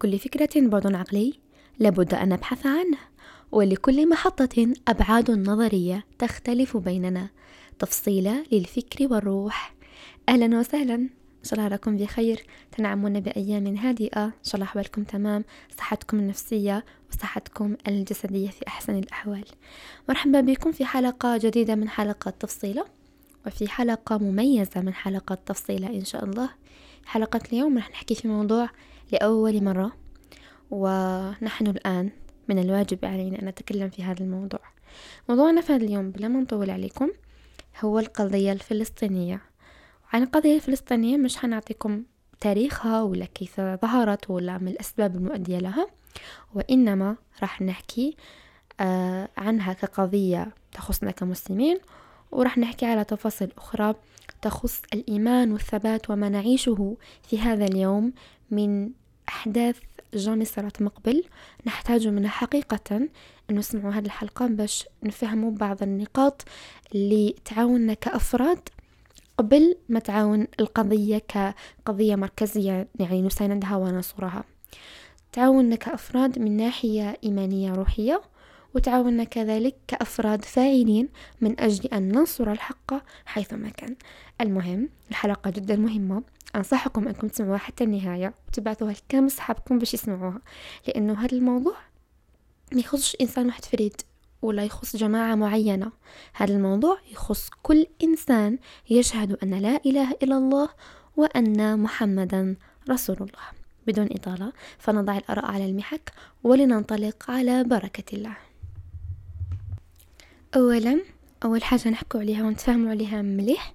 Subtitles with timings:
[0.00, 1.34] لكل فكرة بعد عقلي
[1.78, 2.98] لابد أن نبحث عنه
[3.52, 7.28] ولكل محطة أبعاد نظرية تختلف بيننا.
[7.78, 9.74] تفصيلة للفكر والروح.
[10.28, 10.94] أهلا وسهلا.
[10.94, 11.08] إن
[11.44, 12.46] شاء الله راكم بخير.
[12.72, 14.24] تنعمون بأيام هادئة.
[14.24, 15.44] إن شاء الله أحوالكم تمام.
[15.78, 19.44] صحتكم النفسية وصحتكم الجسدية في أحسن الأحوال.
[20.08, 22.84] مرحبا بكم في حلقة جديدة من حلقة تفصيلة
[23.46, 26.50] وفي حلقة مميزة من حلقة تفصيلة إن شاء الله.
[27.06, 28.70] حلقة اليوم رح نحكي في موضوع
[29.12, 29.92] لأول مرة
[30.70, 32.10] ونحن الآن
[32.48, 34.60] من الواجب علينا أن نتكلم في هذا الموضوع.
[35.28, 37.10] موضوعنا في هذا اليوم بلا ما نطول عليكم
[37.80, 39.42] هو القضية الفلسطينية.
[40.12, 42.02] عن القضية الفلسطينية مش حنعطيكم
[42.40, 45.86] تاريخها ولا كيف ظهرت ولا من الأسباب المؤدية لها
[46.54, 48.16] وإنما راح نحكي
[48.80, 51.78] آه عنها كقضية تخصنا كمسلمين
[52.32, 53.94] وراح نحكي على تفاصيل أخرى
[54.42, 58.12] تخص الإيمان والثبات وما نعيشه في هذا اليوم
[58.50, 58.90] من
[59.30, 59.76] أحداث
[60.14, 61.24] جامي صارت مقبل
[61.66, 63.08] نحتاج منها حقيقة أن
[63.50, 66.44] نسمعوا هذه الحلقة باش نفهموا بعض النقاط
[66.94, 68.68] اللي تعاوننا كأفراد
[69.38, 74.44] قبل ما تعاون القضية كقضية مركزية يعني نساندها وننصرها
[75.32, 78.22] تعاوننا كأفراد من ناحية إيمانية روحية
[78.74, 81.08] وتعاوننا كذلك كأفراد فاعلين
[81.40, 82.94] من أجل أن ننصر الحق
[83.26, 83.96] حيثما كان.
[84.40, 86.22] المهم الحلقة جدا مهمة.
[86.56, 90.40] أنصحكم أنكم تسمعوها حتى النهاية وتبعثوها لكام صحابكم باش يسمعوها
[90.88, 91.76] لأنه هذا الموضوع
[92.72, 94.00] ما يخصش إنسان واحد فريد
[94.42, 95.92] ولا يخص جماعة معينة.
[96.34, 98.58] هذا الموضوع يخص كل إنسان
[98.90, 100.68] يشهد أن لا إله إلا الله
[101.16, 102.56] وأن محمدا
[102.90, 103.60] رسول الله.
[103.86, 106.12] بدون إطالة فنضع الآراء على المحك
[106.44, 108.36] ولننطلق على بركة الله.
[110.56, 111.00] أولا
[111.44, 113.74] أول حاجة نحكو عليها ونتفاهموا عليها مليح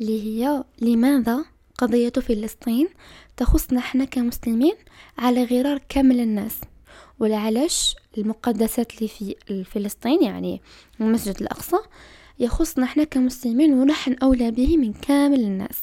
[0.00, 1.44] اللي هي لماذا
[1.78, 2.88] قضية فلسطين
[3.36, 4.74] تخصنا إحنا كمسلمين
[5.18, 6.60] على غرار كامل الناس؟
[7.18, 10.60] ولعلش المقدسات اللي في فلسطين يعني
[11.00, 11.76] المسجد الأقصى
[12.38, 15.80] يخصنا إحنا كمسلمين ونحن أولى به من كامل الناس؟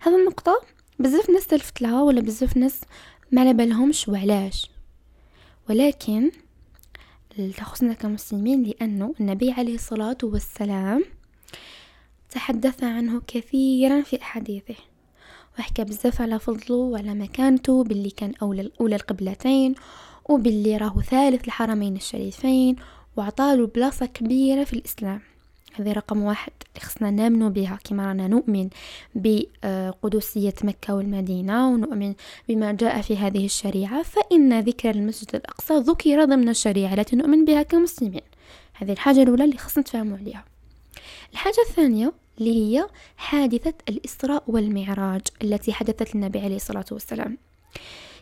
[0.00, 0.60] هذا النقطة
[0.98, 2.80] بزاف ناس تلفت لها ولا بزاف ناس
[3.32, 4.70] ما على بالهمش وعلاش؟
[5.68, 6.30] ولكن
[7.56, 11.04] تخصنا كمسلمين لأنه النبي عليه الصلاة والسلام
[12.30, 14.74] تحدث عنه كثيرا في أحاديثه
[15.58, 19.74] وحكى بزاف على فضله وعلى مكانته باللي كان أولى, أولى القبلتين
[20.28, 22.76] وباللي راهو ثالث الحرمين الشريفين
[23.16, 25.20] وعطاله بلاصة كبيرة في الإسلام.
[25.72, 27.78] هذه رقم واحد خصنا نامنوا بها.
[27.84, 28.68] كما رانا نؤمن
[29.14, 32.14] بقدسية مكة والمدينة ونؤمن
[32.48, 36.94] بما جاء في هذه الشريعة فإن ذكر المسجد الأقصى ذكر ضمن الشريعة.
[36.94, 38.22] التي نؤمن بها كمسلمين.
[38.74, 40.44] هذه الحاجة الأولى اللي خصنا نتفاهموا عليها.
[41.32, 47.38] الحاجة الثانية اللي هي حادثة الإسراء والمعراج التي حدثت للنبي عليه الصلاة والسلام.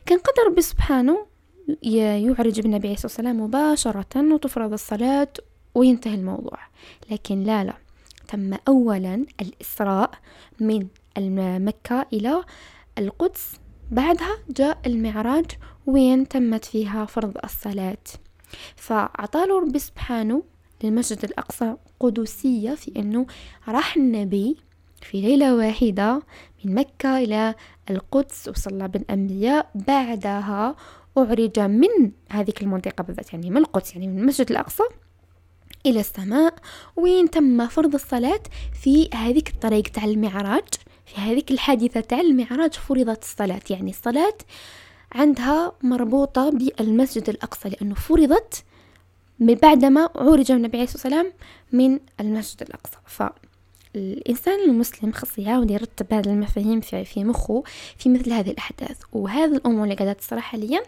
[0.06, 1.26] كان قدر ربي سبحانه
[1.82, 5.28] يعرج بالنبي عليه الصلاة والسلام مباشرة وتفرض الصلاة
[5.74, 6.58] وينتهي الموضوع.
[7.10, 7.74] لكن لا لا.
[8.28, 10.10] تم أولا الإسراء
[10.60, 10.86] من
[11.64, 12.44] مكة إلى
[12.98, 13.52] القدس.
[13.90, 15.46] بعدها جاء المعراج
[15.86, 18.04] وين تمت فيها فرض الصلاة.
[18.76, 20.42] فأعطاله ربي سبحانه
[20.84, 23.26] للمسجد الأقصى قدسية في أنه
[23.68, 24.56] راح النبي
[25.02, 26.22] في ليلة واحدة
[26.64, 27.54] من مكة إلى
[27.90, 29.70] القدس وصلى بالأنبياء.
[29.74, 30.76] بعدها
[31.18, 34.82] أعرج من هذه المنطقة بالذات يعني من القدس يعني من المسجد الأقصى.
[35.88, 36.54] إلى السماء
[36.96, 38.40] وين تم فرض الصلاة؟
[38.82, 40.68] في هذيك الطريق تاع المعراج
[41.06, 43.60] في هذيك الحادثة تاع المعراج فرضت الصلاة.
[43.70, 44.34] يعني الصلاة
[45.12, 48.64] عندها مربوطة بالمسجد الأقصى لأنه فرضت
[49.40, 51.32] بعدما عورج النبي عليه الصلاة والسلام
[51.72, 52.96] من المسجد الأقصى.
[53.06, 57.62] فالإنسان المسلم خص يعاود يرتب هذه المفاهيم في, مخه
[57.98, 58.98] في مثل هذه الأحداث.
[59.12, 60.82] وهذه الأمور اللي قاعدة تصرح حاليا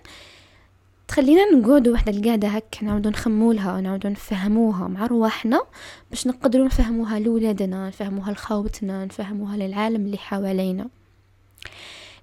[1.10, 5.62] تخلينا نقعدوا واحدة القعدة هك نعودوا نخمولها ونعودوا نفهموها مع رواحنا
[6.10, 10.88] باش نقدروا نفهموها لولادنا نفهموها لخوتنا نفهموها للعالم اللي حوالينا.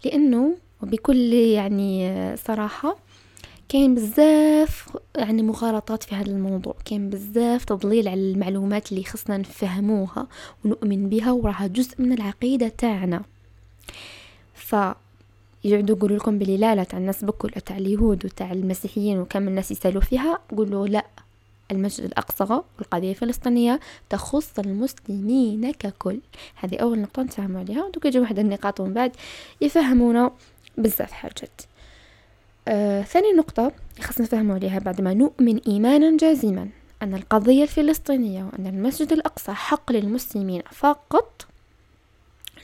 [0.06, 2.98] لأنه وبكل يعني صراحة
[3.70, 10.28] كاين بزاف يعني مغالطات في هذا الموضوع كاين بزاف تضليل على المعلومات اللي خصنا نفهموها
[10.66, 13.22] ونؤمن بها وراها جزء من العقيدة تاعنا.
[14.54, 14.76] ف
[15.64, 19.72] يقعدوا يقولوا لكم بلي لا لا تاع الناس بكل تاع اليهود وتاع المسيحيين وكم الناس
[19.72, 21.06] يسألوا فيها قولوا لا.
[21.72, 26.20] المسجد الأقصى والقضية الفلسطينية تخص المسلمين ككل.
[26.56, 27.86] هذه أول نقطة نتفاهموا عليها.
[27.86, 29.12] ودوك يجي واحد النقاط ومن بعد
[29.62, 30.32] يفهمونا
[30.78, 31.62] بزاف حاجات.
[32.68, 33.72] آه ثاني نقطة
[34.02, 36.70] خصنا نفهموا عليها بعد ما نؤمن إيمانا جازما
[37.02, 41.47] أن القضية الفلسطينية وأن المسجد الأقصى حق للمسلمين فقط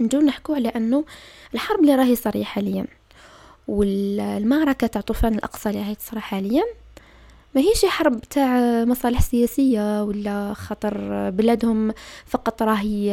[0.02, 1.06] نجو نحكو على أنه
[1.54, 2.86] الحرب اللي راهي صارية حاليا
[3.68, 6.64] والمعركة تاع طوفان الأقصى اللي هي تصرى حاليا
[7.56, 11.94] ما هيش حرب تاع مصالح سياسية ولا خطر بلادهم
[12.26, 13.08] فقط راهي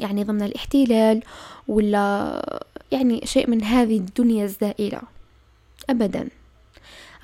[0.00, 1.22] يعني ضمن الاحتلال
[1.68, 5.00] ولا يعني شيء من هذه الدنيا الزائلة.
[5.90, 6.28] أبدا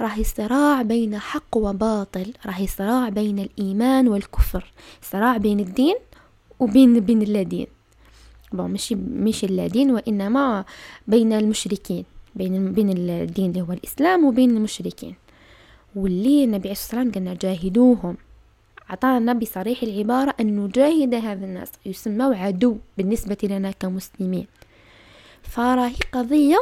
[0.00, 4.72] راهي صراع بين حق وباطل راهي صراع بين الإيمان والكفر
[5.02, 5.96] صراع بين الدين
[6.60, 7.66] وبين بين اللادين
[8.52, 10.64] بون مش مش اللادين وإنما
[11.08, 12.04] بين المشركين
[12.34, 15.14] بين بين الدين اللي هو الإسلام وبين المشركين.
[15.96, 18.16] واللي النبي عليه والسلام قالنا جاهدوهم.
[18.88, 24.46] عطانا بصريح العبارة أن نجاهد هذا الناس يسمى عدو بالنسبة لنا كمسلمين.
[25.42, 26.58] فراهي قضية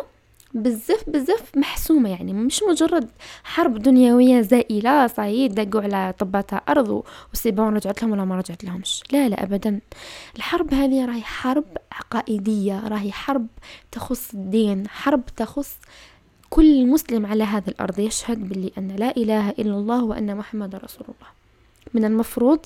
[0.56, 3.10] بزاف بزاف محسومة يعني مش مجرد
[3.44, 7.04] حرب دنيوية زائلة صعيد دقوا على طباتها أرض
[7.34, 9.02] وسيبون رجعت لهم ولا ما رجعت لهمش.
[9.12, 9.80] لا لا أبدا.
[10.36, 13.46] الحرب هذه راهي حرب عقائدية راهي حرب
[13.92, 15.78] تخص الدين حرب تخص
[16.50, 17.98] كل مسلم على هذا الأرض.
[17.98, 21.30] يشهد باللي أن لا إله إلا الله وأن محمد رسول الله.
[21.94, 22.58] من المفروض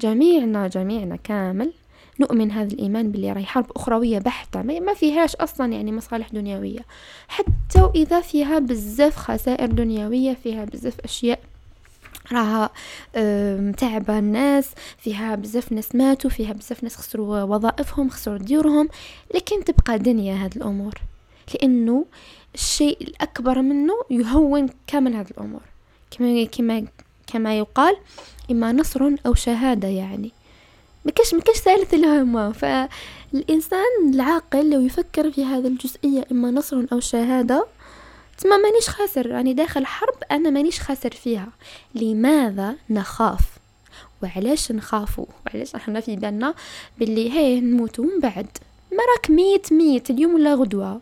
[0.00, 1.72] جميعنا جميعنا كامل
[2.20, 6.80] نؤمن هذا الإيمان باللي راهي حرب أخروية بحتة ما فيهاش أصلا يعني مصالح دنيوية.
[7.28, 11.40] حتى وإذا فيها بزاف خسائر دنيوية فيها بزاف أشياء
[12.32, 12.70] راها
[13.72, 18.88] تعب الناس فيها بزاف ناس ماتوا فيها بزاف ناس خسروا وظائفهم خسروا ديورهم
[19.34, 20.94] لكن تبقى دنيا هذه الأمور.
[21.54, 22.04] لأنه
[22.54, 25.60] الشيء الأكبر منه يهون كامل هذه الأمور.
[26.10, 26.86] كما كما
[27.26, 27.96] كما يقال
[28.50, 30.32] إما نصر أو شهادة يعني.
[31.04, 36.84] ما كاش ما كاش ثالث لهما فالإنسان العاقل لو يفكر في هذا الجزئية إما نصر
[36.92, 37.66] أو شهادة
[38.38, 39.26] تما مانيش خاسر.
[39.30, 41.48] راني داخل حرب أنا مانيش خاسر فيها.
[41.94, 43.40] لماذا نخاف؟
[44.22, 46.54] وعلاش نخافوا وعلاش إحنا في بالنا
[46.98, 48.46] باللي هي نموتوا من بعد؟
[48.92, 50.10] ما راك ميت ميت.
[50.10, 51.00] اليوم ولا غدوة.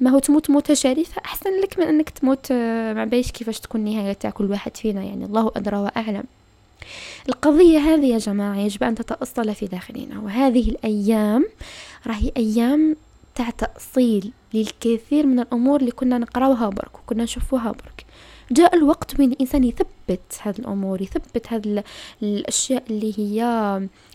[0.00, 1.22] ما هو تموت موتة شريفة.
[1.24, 5.02] أحسن لك من أنك تموت آه، ما بايش كيفاش تكون نهاية تاع كل واحد فينا
[5.02, 5.24] يعني.
[5.24, 6.24] الله أدرى وأعلم.
[7.28, 11.44] القضية هذه يا جماعة يجب أن تتأصل في داخلنا وهذه الأيام
[12.06, 12.96] راهي أيام
[13.34, 18.06] تاع تأصيل للكثير من الأمور اللي كنا نقراوها برك وكنا نشوفوها برك.
[18.50, 21.84] جاء الوقت وين الإنسان يثبت هذه الأمور يثبت هذه
[22.22, 23.42] الأشياء اللي هي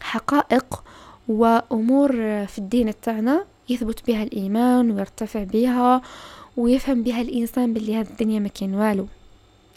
[0.01, 0.83] حقائق
[1.27, 2.11] وأمور
[2.45, 6.01] في الدين تاعنا يثبت بها الإيمان ويرتفع بها
[6.57, 9.07] ويفهم بها الإنسان باللي هذه الدنيا ما كاين والو.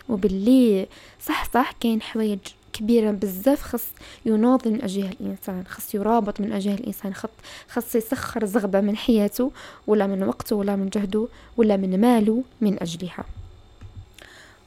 [0.09, 0.87] وباللي
[1.21, 2.39] صح صح كاين حوايج
[2.79, 3.87] كبيرة بزاف خص
[4.27, 7.31] يناضل من أجلها الإنسان خص يرابط من أجلها الإنسان خط
[7.69, 9.51] خص يسخر زغبة من حياته
[9.87, 13.25] ولا من وقته ولا من جهده ولا من ماله من أجلها.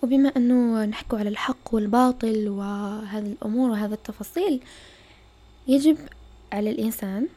[0.04, 4.60] وبما أنه نحكو على الحق والباطل وهذه الأمور وهذا التفاصيل
[5.68, 5.98] يجب
[6.54, 7.28] على الإنسان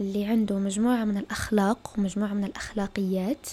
[0.00, 3.46] اللي عنده مجموعة من الأخلاق ومجموعة من الأخلاقيات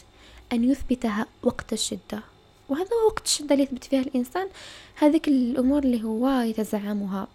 [0.53, 2.34] أن يثبتها وقت الشدة.
[2.69, 4.47] وهذا هو وقت الشدة اللي يثبت فيها الإنسان
[4.95, 7.27] هذيك الأمور اللي هو يتزعمها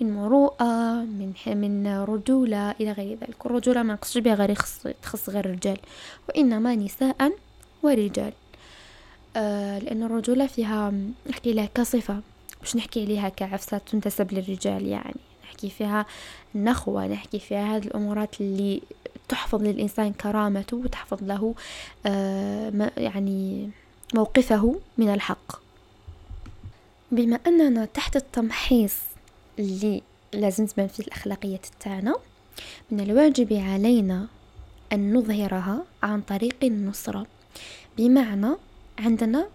[0.00, 3.46] من مروءة من من رجولة إلى غير ذلك.
[3.46, 4.54] الرجولة ما نقصش بها غير
[5.02, 5.78] تخص غير الرجال
[6.28, 7.32] وإنما نساء
[7.82, 8.32] ورجال.
[9.36, 10.92] آه لأن الرجولة فيها
[11.30, 12.20] نحكي لها كصفة
[12.62, 15.20] مش نحكي عليها كعفسة تنتسب للرجال يعني.
[15.44, 16.06] نحكي فيها
[16.54, 18.82] النخوة نحكي فيها هذه الأمورات اللي
[19.28, 21.54] تحفظ للإنسان كرامته وتحفظ له
[22.06, 23.70] آه يعني
[24.14, 25.60] موقفه من الحق.
[27.12, 28.96] بما أننا تحت التمحيص
[29.58, 32.14] اللي لازم تبان فيه الأخلاقيات تاعنا
[32.90, 34.26] من الواجب علينا
[34.92, 37.26] أن نظهرها عن طريق النصرة.
[37.98, 38.56] بمعنى
[38.98, 39.48] عندنا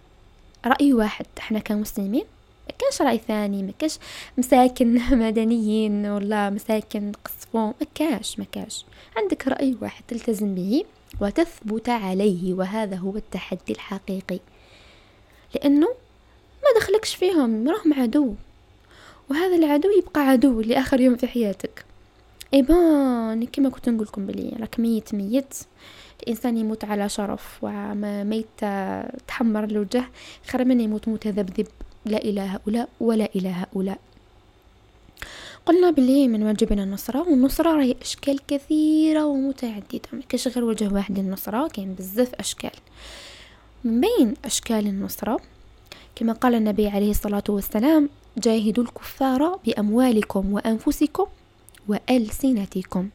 [0.66, 2.26] رأي واحد إحنا كمسلمين
[2.70, 3.98] ما كانش رأي ثاني ما كانش
[4.38, 8.86] مساكن مدنيين ولا مساكن قصفون ما كاش ما كاش
[9.18, 10.84] عندك رأي واحد تلتزم به
[11.20, 14.40] وتثبت عليه وهذا هو التحدي الحقيقي.
[15.56, 15.88] لأنه
[16.64, 18.36] ما دخلكش فيهم راهم عدو.
[19.30, 21.86] وهذا العدو يبقى عدو لآخر يوم في حياتك.
[22.54, 25.54] إيبان كما كنت نقول لكم بلي راك ميت ميت.
[26.24, 28.66] الإنسان يموت على شرف وميت
[29.28, 30.04] تحمر الوجه
[30.48, 31.68] خير من يموت متذبذب.
[32.06, 34.00] لا إلى هؤلاء ولا إلى هؤلاء.
[35.66, 40.02] قلنا بلي من واجبنا النصرة والنصرة راهي أشكال كثيرة ومتعددة.
[40.14, 42.72] ما كاش غير وجه واحد للنصرة كاين بزاف أشكال.
[43.84, 45.40] من بين أشكال النصرة
[46.16, 51.26] كما قال النبي عليه الصلاة والسلام جاهدوا الكفار بأموالكم وأنفسكم
[51.88, 53.10] وألسنتكم.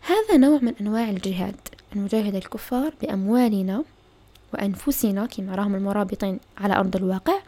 [0.00, 1.56] هذا نوع من أنواع الجهاد
[1.96, 3.84] أن نجاهد الكفار بأموالنا
[4.54, 7.38] وأنفسنا كما راهم المرابطين على أرض الواقع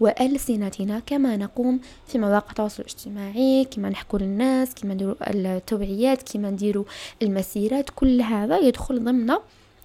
[0.00, 6.84] وألسنتنا كما نقوم في مواقع التواصل الاجتماعي كما نحكوا للناس كما نديروا التوعيات كما نديروا
[7.22, 9.34] المسيرات كل هذا يدخل ضمن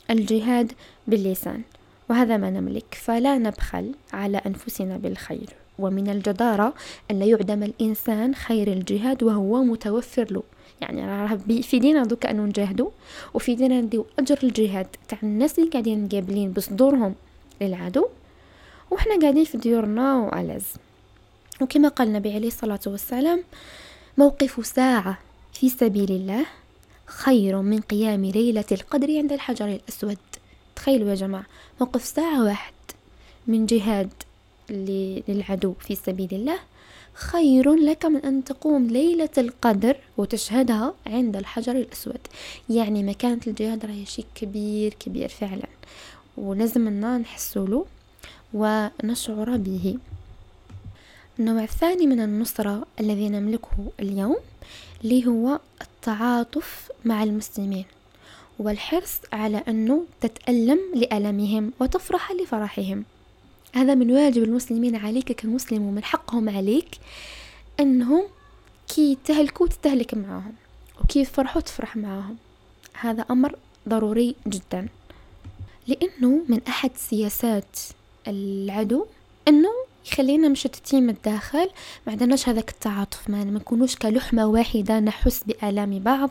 [0.09, 0.71] الجهاد
[1.07, 1.61] باللسان.
[2.09, 2.85] وهذا ما نملك.
[2.91, 5.49] فلا نبخل على أنفسنا بالخير.
[5.79, 6.73] ومن الجدارة
[7.11, 10.43] أن لا يعدم الإنسان خير الجهاد وهو متوفر له.
[10.81, 12.91] يعني راه في دينا دوكا أنو نجاهدو
[13.33, 17.15] وفي دينا نديو أجر الجهاد تاع الناس اللي قاعدين قابلين بصدورهم
[17.61, 18.05] للعدو.
[18.91, 20.65] وحنا قاعدين في ديورنا وألز
[21.61, 23.43] وكما قال النبي عليه الصلاة والسلام
[24.17, 25.17] موقف ساعة
[25.53, 26.45] في سبيل الله
[27.05, 30.17] خير من قيام ليلة القدر عند الحجر الأسود.
[30.75, 31.45] تخيلوا يا جماعة
[31.79, 32.73] موقف ساعة واحد
[33.47, 34.09] من جهاد
[34.69, 36.59] للعدو في سبيل الله
[37.15, 42.19] خير لك من أن تقوم ليلة القدر وتشهدها عند الحجر الأسود.
[42.69, 45.67] يعني مكانة الجهاد راهي شيء كبير كبير فعلا.
[46.37, 47.85] ولازمنا نحسوله
[48.53, 49.97] ونشعر به.
[51.39, 54.37] النوع الثاني من النصرة الذي نملكه اليوم
[55.03, 57.85] اللي هو التعاطف مع المسلمين
[58.59, 63.03] والحرص على أنه تتألم لألمهم وتفرح لفرحهم.
[63.75, 66.89] هذا من واجب المسلمين عليك كمسلم ومن حقهم عليك
[67.79, 68.23] أنهم
[68.95, 70.53] كي تهلكوا تتهلك معاهم
[71.03, 72.37] وكي يفرحوا تفرح معاهم
[72.93, 73.55] هذا أمر
[73.89, 74.87] ضروري جدا.
[75.87, 77.79] لأنه من أحد سياسات
[78.27, 79.05] العدو
[79.47, 79.69] أنه
[80.11, 81.69] يخلينا مشتتين من الداخل.
[82.07, 86.29] ما عندناش هذاك التعاطف ما نكونوش كلحمة واحدة نحس بآلام بعض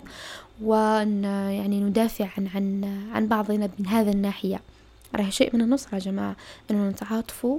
[0.62, 4.60] ون يعني ندافع عن عن عن بعضنا من هذا الناحية.
[5.16, 6.36] راه شيء من النصرة يا جماعة
[6.70, 7.58] أنه نتعاطفوا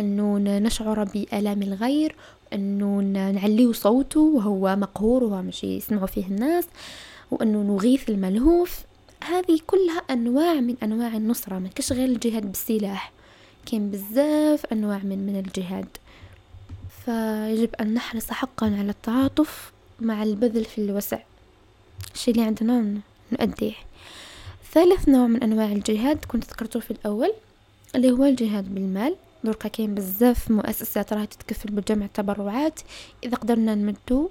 [0.00, 2.14] أنه نشعر بآلام الغير
[2.52, 6.64] أنه نعليه صوته وهو مقهور وهو مش يسمعوا فيه الناس
[7.30, 8.78] وأنه نغيث الملهوف.
[9.24, 13.12] هذه كلها أنواع من أنواع النصرة ما كش غير الجهاد بالسلاح.
[13.66, 15.88] كاين بزاف أنواع من من الجهاد.
[17.04, 21.18] فيجب أن نحرص حقا على التعاطف مع البذل في الوسع.
[22.14, 23.00] الشيء اللي عندنا
[23.32, 23.74] نؤديه.
[24.72, 27.32] ثالث نوع من أنواع الجهاد كنت ذكرته في الأول
[27.94, 29.16] اللي هو الجهاد بالمال.
[29.44, 32.80] دركا كاين بزاف مؤسسات راهي تتكفل بجمع التبرعات.
[33.24, 34.30] إذا قدرنا نمدو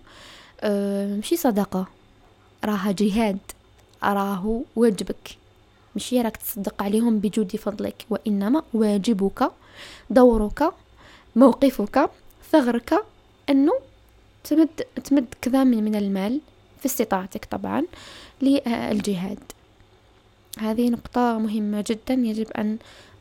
[0.62, 1.88] أه مشي صدقة.
[2.66, 3.38] راها جهاد.
[4.04, 5.38] راه واجبك.
[5.96, 8.06] مشي راك تصدق عليهم بجود فضلك.
[8.10, 9.52] وإنما واجبك
[10.10, 10.74] دورك
[11.36, 12.10] موقفك
[12.52, 13.06] ثغرك
[13.50, 13.74] أنه
[14.44, 14.70] تمد
[15.04, 16.42] تمد كذا من من المال
[16.80, 17.84] في استطاعتك طبعا
[18.42, 19.40] للجهاد.
[20.60, 22.78] هذه نقطة مهمة جدا يجب أن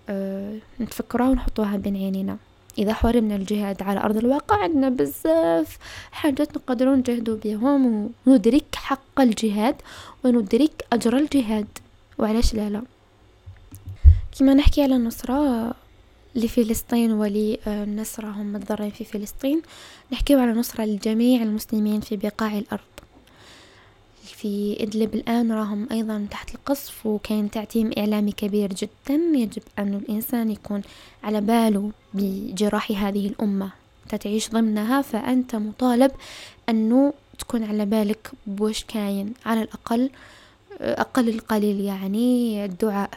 [0.09, 2.37] آه، نتفكرها ونحطوها بين عينينا.
[2.79, 5.79] إذا حرمنا الجهاد على أرض الواقع عندنا بزاف
[6.13, 9.77] حاجات نقدروا نجهدوا بهم وندرك حق الجهاد
[10.25, 11.67] وندرك أجر الجهاد.
[12.19, 12.83] وعلاش لا لا.
[14.39, 15.75] كما نحكي على النصرة
[16.35, 19.63] لفلسطين وللناس راهم متضررين في فلسطين.
[20.13, 22.81] نحكيو على نصرة لجميع المسلمين في بقاع الأرض.
[24.35, 29.15] في إدلب الآن راهم أيضا تحت القصف وكاين تعتيم إعلامي كبير جدا.
[29.35, 30.83] يجب أن الإنسان يكون
[31.25, 33.71] على باله بجراح هذه الأمة.
[34.09, 36.11] تعيش ضمنها فأنت مطالب
[36.69, 40.11] أنه تكون على بالك بوش كاين على الأقل
[40.81, 43.11] أقل القليل يعني الدعاء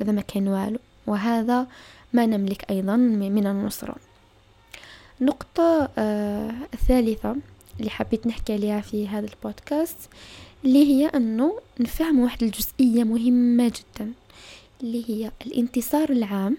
[0.00, 0.78] إذا ما كان والو.
[1.06, 1.66] وهذا
[2.12, 3.96] ما نملك أيضا من النصرة
[5.20, 7.36] النقطة آه الثالثة
[7.80, 9.98] اللي حبيت نحكي عليها في هذا البودكاست
[10.64, 14.12] اللي هي أنه نفهم واحد الجزئية مهمة جدا
[14.82, 16.56] اللي هي الانتصار العام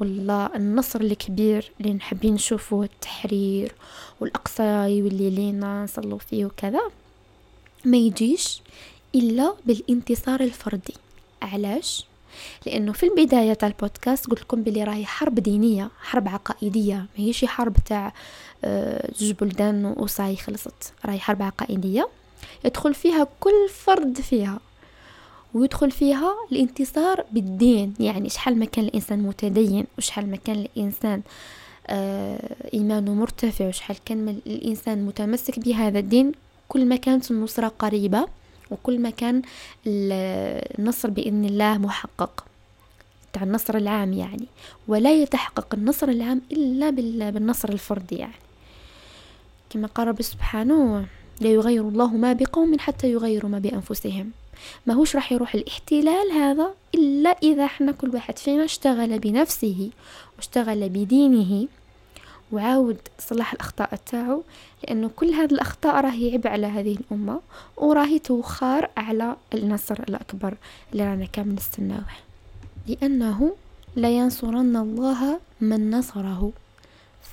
[0.00, 3.72] والله النصر الكبير اللي نحبين نشوفه التحرير
[4.20, 6.80] والأقصى يولي لينا نصلوا فيه وكذا.
[7.84, 8.62] ما يجيش
[9.14, 10.94] إلا بالانتصار الفردي.
[11.42, 12.04] علاش؟
[12.66, 17.76] لأنه في البداية تاع البودكاست قلت لكم بلي راهي حرب دينية حرب عقائدية ماهيش حرب
[17.86, 18.12] تاع
[18.64, 22.08] آه، جوج بلدان وصاي خلصت راهي حرب عقائدية.
[22.64, 24.60] يدخل فيها كل فرد فيها
[25.54, 27.94] ويدخل فيها الانتصار بالدين.
[28.00, 31.22] يعني شحال ما كان الإنسان متدين وشحال ما كان الإنسان
[31.86, 36.32] آه إيمانه مرتفع وشحال كان الإنسان متمسك بهذا الدين
[36.68, 38.26] كل ما كانت النصرة قريبة
[38.70, 39.42] وكل ما كان
[39.86, 42.44] النصر بإذن الله محقق.
[43.32, 44.46] تاع النصر العام يعني.
[44.88, 46.90] ولا يتحقق النصر العام إلا
[47.30, 48.32] بالنصر الفردي يعني.
[49.70, 51.06] كما قال رب سبحانه
[51.40, 54.30] لا يغير الله ما بقوم حتى يغيروا ما بأنفسهم.
[54.86, 59.90] ما هوش راح يروح الاحتلال هذا إلا إذا إحنا كل واحد فينا اشتغل بنفسه
[60.36, 61.68] واشتغل بدينه
[62.52, 64.42] وعاود صلح الأخطاء تاعو
[64.84, 67.40] لأنه كل هذه الأخطاء راهي عبء على هذه الأمة
[67.76, 70.54] وراهي توخار على النصر الأكبر
[70.92, 72.04] اللي رانا كامل نستناوه.
[72.86, 73.56] لأنه
[73.96, 76.52] لا ينصرن الله من نصره.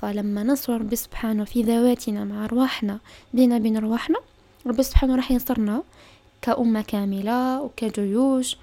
[0.03, 2.99] فلما نصر ربي سبحانه في ذواتنا مع أرواحنا
[3.33, 4.19] بينا بين أرواحنا
[4.67, 5.83] ربي سبحانه راح ينصرنا
[6.41, 8.57] كأمة كاملة وكجيوش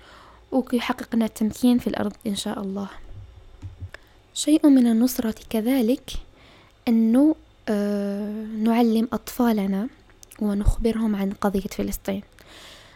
[0.52, 2.88] ويحقق لنا التمكين في الأرض إن شاء الله.
[4.34, 6.10] شيء من النصرة كذلك
[6.88, 7.34] أنه
[7.68, 9.88] آه، نعلم أطفالنا
[10.40, 12.22] ونخبرهم عن قضية فلسطين.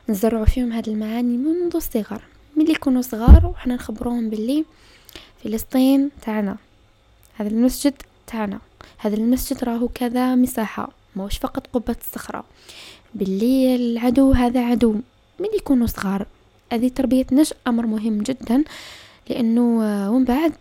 [0.08, 2.22] نزرعوا فيهم هذه المعاني منذ الصغر.
[2.56, 4.64] ملي يكونوا صغار وحنا نخبروهم باللي
[5.44, 6.56] فلسطين تاعنا.
[7.34, 7.94] هذا المسجد
[8.26, 8.60] تاعنا
[8.98, 12.44] هذا المسجد راهو كذا مساحة موش فقط قبة الصخرة.
[13.14, 14.92] باللي العدو هذا عدو.
[15.40, 16.26] من يكونوا صغار؟
[16.72, 18.64] هذه تربية نشء أمر مهم جدا
[19.30, 19.62] لأنه
[20.10, 20.52] ومن بعد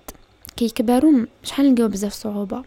[0.55, 2.63] كي يكبروا مش حنلقاو بزاف صعوبة؟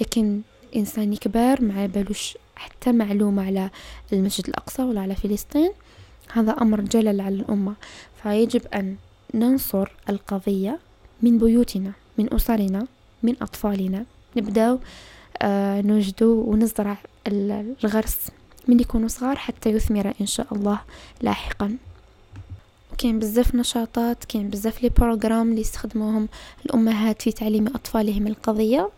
[0.00, 0.40] لكن
[0.76, 3.70] إنسان يكبر ما بالوش حتى معلومة على
[4.12, 5.72] المسجد الأقصى ولا على فلسطين.
[6.32, 7.74] هذا أمر جلل على الأمة.
[8.22, 8.96] فيجب أن
[9.34, 10.78] ننصر القضية
[11.22, 12.86] من بيوتنا من أسرنا
[13.22, 14.04] من أطفالنا.
[14.36, 14.78] نبداو
[15.42, 16.96] آه نوجدو ونزرع
[17.26, 18.18] الغرس
[18.68, 20.80] من يكونوا صغار حتى يثمر إن شاء الله
[21.20, 21.76] لاحقا.
[22.98, 26.28] كاين بزاف نشاطات كاين بزاف لي بروغرام اللي يستخدموهم
[26.66, 28.90] الأمهات في تعليم أطفالهم القضية.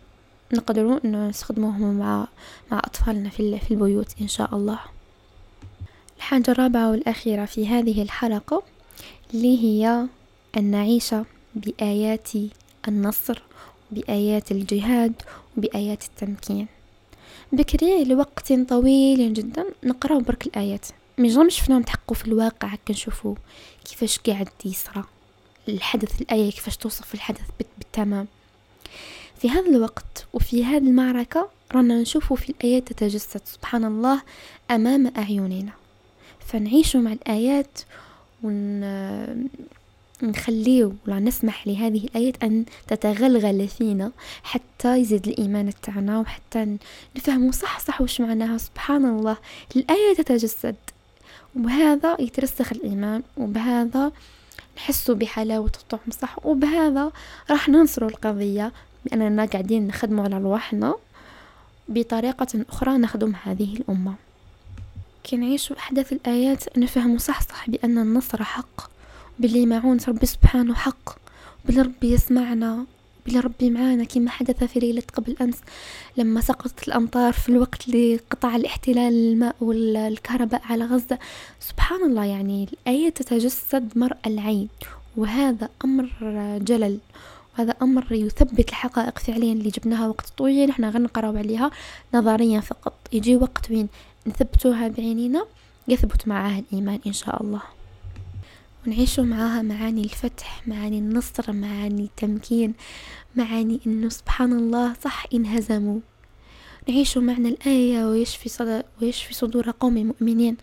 [0.53, 2.27] نقدروا نستخدموهم مع
[2.73, 4.79] مع أطفالنا في في البيوت إن شاء الله.
[6.17, 8.63] الحاجة الرابعة والأخيرة في هذه الحلقة
[9.35, 10.07] اللي هي
[10.57, 11.15] أن نعيش
[11.55, 12.29] بآيات
[12.89, 13.43] النصر
[13.91, 15.13] بآيات الجهاد
[15.57, 16.67] وبآيات التمكين.
[17.53, 20.87] بكري لوقت طويل جدا نقرأ برك الآيات.
[21.19, 23.35] مي جامي شفناهم تحققوا في الواقع هكا نشوفوا
[23.85, 25.05] كيفاش قاعد يصرى.
[25.69, 27.41] الحدث الآية كيفاش توصف الحدث
[27.79, 28.27] بالتمام.
[29.39, 34.23] في هذا الوقت وفي هذه المعركة رانا نشوفوا في الآيات تتجسد سبحان الله
[34.71, 35.73] أمام أعيننا.
[36.47, 37.79] فنعيش مع الآيات
[38.43, 38.81] ون
[40.23, 46.77] نخليه ولا نسمح لهذه الآيات أن تتغلغل فينا حتى يزيد الإيمان تاعنا وحتى
[47.17, 48.59] نفهموا صح صح وش معناها.
[48.59, 49.37] سبحان الله
[49.77, 50.77] الآية تتجسد.
[51.57, 54.13] وبهذا يترسخ الإيمان وبهذا
[54.77, 57.13] نحس بحلاوة الطعم صح وبهذا
[57.51, 58.73] راح ننصر القضية
[59.05, 60.95] بأننا قاعدين نخدم على رواحنا
[61.89, 64.15] بطريقة أخرى نخدم هذه الأمة.
[65.25, 68.94] كي نعيش أحداث الآيات نفهم صح صح بأن النصر حق
[69.39, 71.19] باللي معون ربي سبحانه حق
[71.65, 72.85] باللي ربي يسمعنا
[73.27, 75.59] بلا ربي معانا كما حدث في ليلة قبل أمس
[76.17, 81.19] لما سقطت الأمطار في الوقت اللي قطع الاحتلال الماء والكهرباء على غزة.
[81.61, 84.69] سبحان الله يعني الآية تتجسد مرء العين
[85.17, 86.09] وهذا أمر
[86.59, 86.99] جلل
[87.59, 90.71] وهذا أمر يثبت الحقائق فعليا اللي جبناها وقت طويل.
[90.71, 91.71] إحنا غنقراو عليها
[92.15, 92.93] نظريا فقط.
[93.13, 93.89] يجي وقت وين
[94.27, 95.47] نثبتوها بعينينا
[95.89, 97.63] يثبت معها الإيمان إن شاء الله.
[98.87, 102.75] ونعيش معاها معاني الفتح معاني النصر معاني التمكين
[103.37, 106.01] معاني إنه سبحان الله صح انهزموا
[106.89, 110.57] نعيش معنى الآية ويشفي, صدر ويشفي صدور قوم مؤمنين.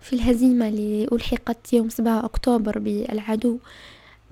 [0.00, 3.58] في الهزيمة اللي ألحقت يوم سبعة أكتوبر بالعدو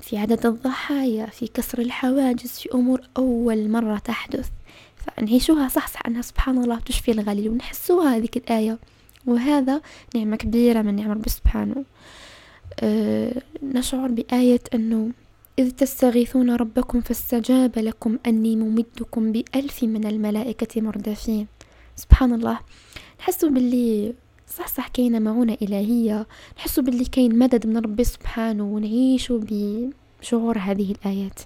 [0.00, 4.48] في عدد الضحايا في كسر الحواجز في أمور أول مرة تحدث.
[4.96, 8.78] فنعيشوها صح صح أنها سبحان الله تشفي الغليل ونحسوها هذيك الآية.
[9.26, 9.80] وهذا
[10.14, 11.84] نعمة كبيرة من نعم ربي سبحانه.
[13.62, 15.10] نشعر بآية أنه
[15.58, 21.46] إذ تستغيثون ربكم فاستجاب لكم أني ممدكم بألف من الملائكة مردفين.
[21.96, 22.58] سبحان الله.
[23.20, 24.14] نحسوا باللي
[24.48, 26.26] صح صح كاينة معونة إلهية.
[26.58, 31.40] نحسوا باللي كاين مدد من ربي سبحانه ونعيشوا بشعور هذه الآيات.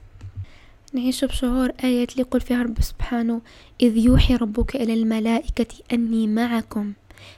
[0.92, 3.40] نعيش بشعور آيات اللي يقول فيها رب سبحانه
[3.80, 6.92] إذ يوحي ربك إلى الملائكة أني معكم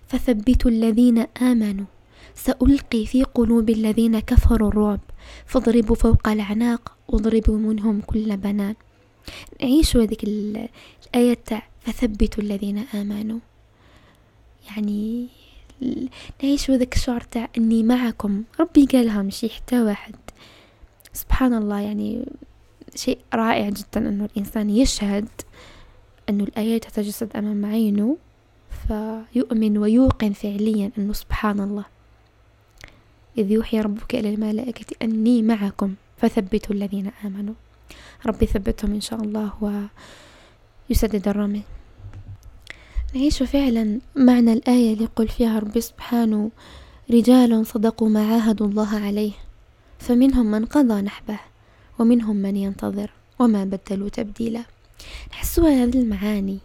[0.09, 1.87] فثبتوا الذين آمنوا.
[2.35, 5.01] سألقي في قلوب الذين كفروا الرعب.
[5.47, 8.75] فاضربوا فوق الأعناق واضربوا منهم كل بنان.
[9.63, 13.39] نعيشوا هذيك الآية تاع فثبتوا الذين آمنوا.
[14.71, 15.29] يعني
[16.43, 18.43] نعيشوا ذاك الشعور تاع إني معكم.
[18.61, 20.15] ربي قالها مشي حتى واحد.
[21.13, 22.29] سبحان الله يعني
[22.95, 25.29] شيء رائع جدا إنه الإنسان يشهد
[26.29, 28.17] إنه الايات تتجسد أمام عينه
[28.87, 31.85] فيؤمن ويوقن فعليا إنه سبحان الله.
[33.41, 37.55] إذ يوحي ربك إلى الملائكة أني معكم فثبتوا الذين آمنوا.
[38.27, 39.53] ربي ثبتهم إن شاء الله
[40.91, 41.63] ويسدد الرمي.
[43.15, 46.51] نعيش فعلا معنى الآية اللي يقول فيها ربي سبحانه
[47.11, 49.33] رجال صدقوا ما عاهدوا الله عليه.
[49.99, 51.41] فمنهم من قضى نحبه
[51.99, 54.65] ومنهم من ينتظر وما بدلوا تبديلا.
[55.33, 56.59] نحسوا هذه المعاني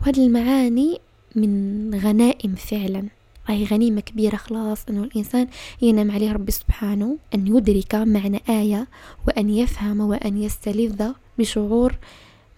[0.00, 1.00] وهذه المعاني
[1.34, 3.02] من غنائم فعلا.
[3.48, 5.46] راهي غنيمة كبيرة خلاص أنه الإنسان
[5.82, 8.86] ينام عليه ربي سبحانه أن يدرك معنى آية
[9.28, 11.94] وأن يفهم وأن يستلذ بشعور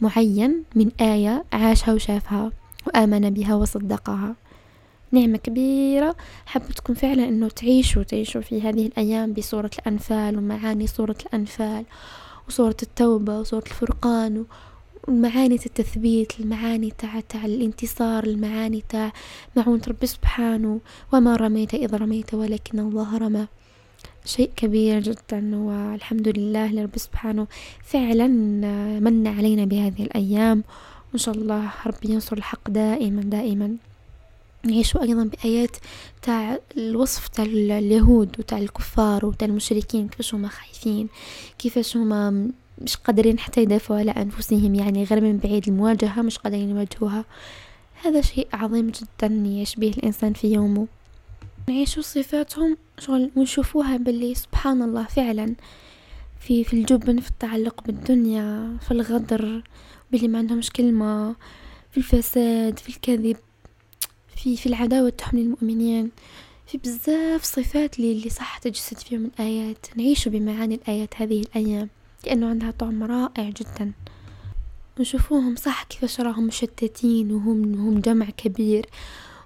[0.00, 2.52] معين من آية عاشها وشافها
[2.86, 4.34] وآمن بها وصدقها.
[5.12, 6.16] نعمة كبيرة.
[6.46, 11.84] حبتكم فعلا أنه تعيشوا تعيشوا في هذه الأيام بصورة الأنفال ومعاني صورة الأنفال
[12.48, 14.44] وصورة التوبة وصورة الفرقان
[15.08, 19.12] ومعاني التثبيت المعاني تاع تاع الانتصار المعاني تاع
[19.56, 20.80] معونة ربي سبحانه
[21.12, 23.46] وما رميت إذ رميت ولكن الله رمى.
[24.24, 27.46] شيء كبير جدا والحمد لله لرب سبحانه
[27.84, 28.26] فعلا
[29.00, 30.64] من علينا بهذه الأيام.
[31.10, 33.76] وإن شاء الله ربي ينصر الحق دائما دائما.
[34.64, 35.76] نعيشوا أيضا بآيات
[36.22, 41.08] تاع الوصف تاع اليهود وتاع الكفار وتاع المشركين كيفاش هما خايفين
[41.58, 42.50] كيفاش هما
[42.82, 47.24] مش قادرين حتى يدافعوا على أنفسهم يعني غير من بعيد المواجهة مش قادرين يواجهوها.
[48.04, 50.86] هذا شيء عظيم جدا يعيش به الإنسان في يومه.
[51.68, 55.54] نعيشوا صفاتهم شغل ونشوفوها باللي سبحان الله فعلا.
[56.40, 59.62] في في الجبن في التعلق بالدنيا في الغدر
[60.12, 61.36] باللي ما عندهمش كلمة
[61.90, 63.36] في الفساد في الكذب
[64.36, 66.10] في في العداوة تحمل المؤمنين.
[66.66, 69.86] في بزاف صفات اللي, صح تجسد فيهم الآيات.
[69.96, 71.88] نعيش بمعاني الآيات هذه الأيام.
[72.28, 73.92] لأنه عندها طعم رائع جدا.
[75.00, 78.86] نشوفوهم صح كيفاش راهم مشتتين وهم هم جمع كبير.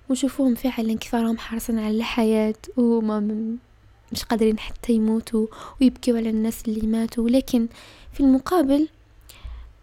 [0.08, 3.20] ونشوفوهم فعلا كيف راهم حريصين على الحياة وما
[4.12, 5.46] مش قادرين حتى يموتوا
[5.80, 7.28] ويبكوا على الناس اللي ماتوا.
[7.28, 7.68] لكن
[8.12, 8.88] في المقابل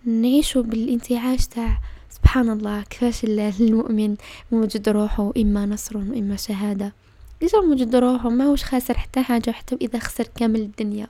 [0.05, 4.15] نعيشوا بالانتعاش تاع سبحان الله كيفاش المؤمن
[4.51, 6.93] موجد روحه إما نصر وإما شهادة.
[7.41, 11.07] ليش موجد روحه؟ ما هوش خاسر حتى حاجة حتى إذا خسر كامل الدنيا.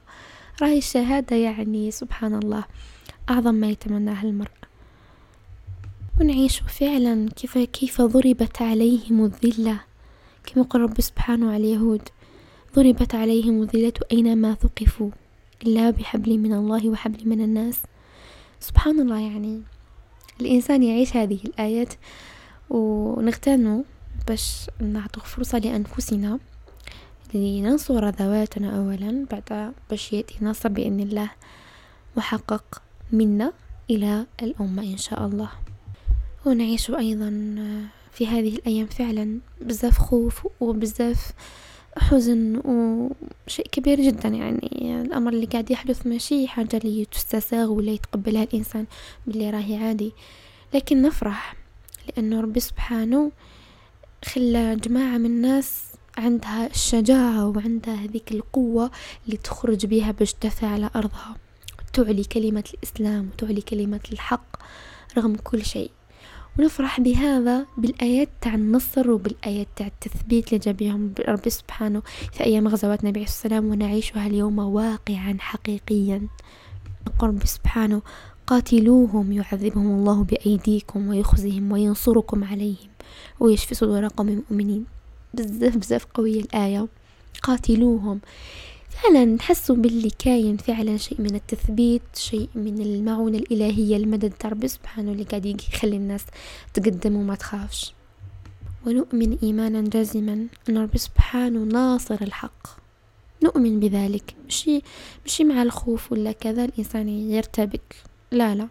[0.62, 2.64] راهي الشهادة يعني سبحان الله.
[3.30, 4.52] أعظم ما يتمناه المرء.
[6.20, 9.80] ونعيش فعلا كيف كيف ضربت عليهم الذلة.
[10.46, 12.02] كما قال رب سبحانه على اليهود
[12.76, 15.10] ضربت عليهم الذلة أينما ثقفوا
[15.64, 17.82] إلا بحبل من الله وحبل من الناس.
[18.60, 19.62] سبحان الله يعني.
[20.42, 21.94] الإنسان يعيش هذه الآيات
[22.70, 23.84] ونغتنم
[24.28, 26.40] باش نعطوا فرصة لأنفسنا.
[27.34, 31.32] لننصر ذواتنا أولا بعد باش يأتي نصر بإذن الله
[32.18, 33.54] محقق منا
[33.90, 35.50] إلى الأمة إن شاء الله.
[36.46, 37.30] ونعيش أيضا
[38.12, 41.32] في هذه الأيام فعلا بزاف خوف وبزاف
[41.98, 44.30] حزن وشيء كبير جدا.
[44.30, 48.86] يعني الأمر اللي قاعد يحدث ماشي حاجة اللي تستساغ ولا يتقبلها الإنسان
[49.28, 50.12] باللي راهي عادي.
[50.74, 51.56] لكن نفرح
[52.08, 53.32] لأنه ربي سبحانه
[54.26, 55.84] خلى جماعة من الناس
[56.20, 58.92] عندها الشجاعة وعندها هذيك القوة
[59.26, 61.36] اللي تخرج بها باش تدافع على أرضها.
[61.94, 64.56] تعلي كلمة الإسلام وتعلي كلمة الحق
[65.18, 65.92] رغم كل شيء.
[66.60, 72.02] ونفرح بهذا بالآيات تاع النصر وبالآيات تاع التثبيت اللي جابهم ربي سبحانه
[72.34, 76.28] في أيام غزوات النبي عليه السلام ونعيشها اليوم واقعا حقيقيا.
[77.08, 78.02] يقول ربي سبحانه
[78.48, 82.90] قاتلوهم يعذبهم الله بأيديكم ويخزهم وينصركم عليهم
[83.40, 84.86] ويشفي صدور قوم مؤمنين.
[85.34, 86.88] بزاف بزاف قوية الآية.
[87.44, 88.20] قاتلوهم.
[88.90, 95.12] فعلا نحسوا باللي كاين فعلا شيء من التثبيت شيء من المعونة الإلهية المدد ربي سبحانه
[95.12, 96.26] اللي قاعد يخلي الناس
[96.74, 97.94] تقدم وما تخافش.
[98.88, 102.68] ونؤمن إيمانا جازما أن ربي سبحانه ناصر الحق.
[103.44, 104.36] نؤمن بذلك.
[104.48, 104.82] مشي
[105.26, 107.96] مشي مع الخوف ولا كذا الإنسان يرتبك.
[108.32, 108.68] لا لا.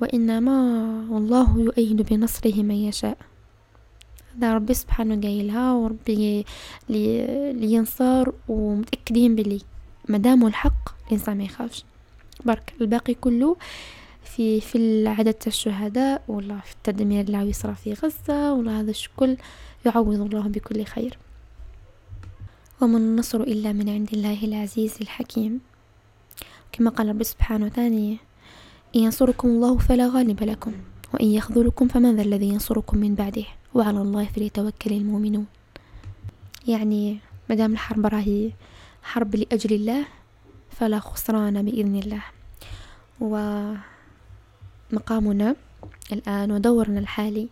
[0.00, 0.56] وإنما
[1.10, 3.18] والله يؤيد بنصره من يشاء.
[4.36, 6.44] هذا ربي سبحانه قايلها وربي
[6.88, 9.60] لي لينصر ومتأكدين بلي
[10.08, 11.84] مدامه الحق الإنسان ما يخافش.
[12.44, 13.56] برك الباقي كله
[14.24, 19.36] في في العدد الشهداء ولا في التدمير اللي يصرى في غزة ولا هذا الكل
[19.86, 21.18] يعوض الله بكل خير.
[22.80, 25.60] وما النصر إلا من عند الله العزيز الحكيم.
[26.72, 28.18] كما قال رب سبحانه ثاني
[28.96, 30.72] إن ينصركم الله فلا غالب لكم
[31.14, 35.46] وإن يخذلكم فمن ذا الذي ينصركم من بعده؟ وعلى الله فليتوكل المؤمنون.
[36.66, 37.18] يعني
[37.50, 38.50] مدام الحرب راهي
[39.02, 40.04] حرب لأجل الله
[40.70, 42.22] فلا خسران بإذن الله.
[44.90, 45.56] ومقامنا
[46.12, 47.48] الآن ودورنا الحالي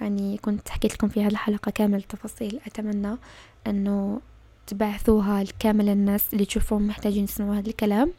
[0.00, 3.16] يعني كنت حكيت لكم في هذه الحلقة كامل التفاصيل أتمنى
[3.66, 4.20] أنه
[4.66, 8.12] تبعثوها لكامل الناس اللي تشوفوهم محتاجين يسمعوا هذا الكلام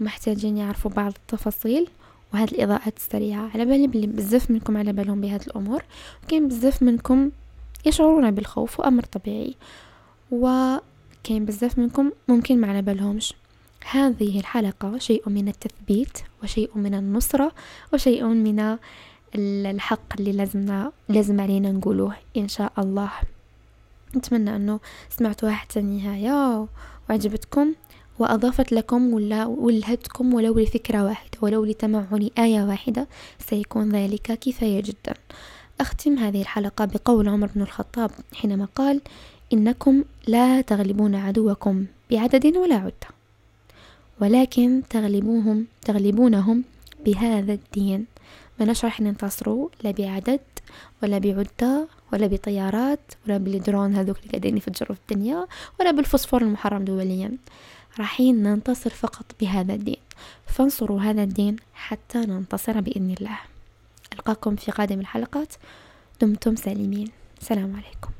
[0.00, 1.88] ومحتاجين يعرفوا بعض التفاصيل.
[2.34, 5.82] وهذه الإضاءات السريعة على بالي بلي بزاف منكم على بالهم بهذه الأمور
[6.24, 7.30] وكاين بزاف منكم
[7.86, 9.54] يشعرون بالخوف وأمر طبيعي
[10.30, 13.34] وكاين بزاف منكم ممكن ما على بالهمش.
[13.90, 17.52] هذه الحلقة شيء من التثبيت وشيء من النصرة
[17.92, 18.76] وشيء من
[19.34, 23.10] الحق اللي لازمنا لازم علينا نقولوه إن شاء الله.
[24.16, 26.66] نتمنى أنه سمعتوها حتى النهاية
[27.10, 27.74] وعجبتكم.
[28.18, 35.14] وأضافت لكم ولا ولهتكم ولو لفكرة واحدة ولو لتمعن آية واحدة سيكون ذلك كفاية جدا.
[35.80, 39.00] أختم هذه الحلقة بقول عمر بن الخطاب حينما قال
[39.52, 43.08] إنكم لا تغلبون عدوكم بعدد ولا عدة
[44.20, 46.64] ولكن تغلبوهم تغلبونهم
[47.06, 48.06] بهذا الدين.
[48.60, 50.40] ما نشرح ننتصروا لا بعدد
[51.02, 55.46] ولا بعدة ولا بطيارات ولا بالدرون هذوك اللي قاعدين يفجروا في الدنيا
[55.80, 57.32] ولا بالفوسفور المحرم دوليا.
[57.98, 59.96] راحين ننتصر فقط بهذا الدين.
[60.46, 63.38] فانصروا هذا الدين حتى ننتصر بإذن الله.
[64.12, 65.52] ألقاكم في قادم الحلقات.
[66.20, 67.10] دمتم سالمين.
[67.40, 68.17] سلام عليكم.